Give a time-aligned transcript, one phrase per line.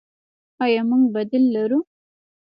[0.63, 1.79] آیا موږ بدیل لرو؟